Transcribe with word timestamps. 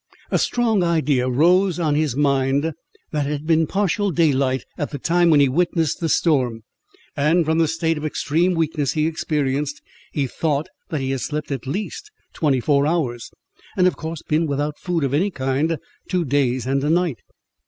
A 0.31 0.39
strong 0.39 0.81
idea 0.83 1.29
rose 1.29 1.79
on 1.79 1.93
his 1.93 2.15
mind, 2.15 2.73
that 3.11 3.27
it 3.27 3.31
had 3.33 3.45
been 3.45 3.67
partial 3.67 4.09
daylight 4.09 4.65
at 4.75 4.89
the 4.89 4.97
time 4.97 5.29
when 5.29 5.39
he 5.39 5.47
witnessed 5.47 5.99
the 5.99 6.09
storm; 6.09 6.63
and 7.15 7.45
from 7.45 7.59
the 7.59 7.67
state 7.67 7.99
of 7.99 8.03
extreme 8.03 8.55
weakness 8.55 8.93
he 8.93 9.05
experienced, 9.05 9.79
he 10.11 10.25
thought 10.25 10.69
that 10.89 11.01
he 11.01 11.11
had 11.11 11.21
slept 11.21 11.51
at 11.51 11.67
least 11.67 12.09
twenty 12.33 12.59
four 12.59 12.87
hours, 12.87 13.29
and 13.77 13.85
of 13.85 13.95
course 13.95 14.23
been 14.23 14.47
without 14.47 14.79
food 14.79 15.03
of 15.03 15.13
any 15.13 15.29
kind 15.29 15.77
two 16.09 16.25
days 16.25 16.65
and 16.65 16.83
a 16.83 16.89
night. 16.89 17.19